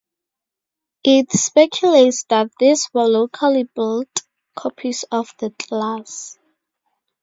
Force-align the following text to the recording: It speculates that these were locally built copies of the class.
It 1.03 1.31
speculates 1.31 2.23
that 2.29 2.49
these 2.59 2.89
were 2.91 3.05
locally 3.07 3.65
built 3.65 4.23
copies 4.57 5.05
of 5.11 5.31
the 5.37 5.51
class. 5.51 6.39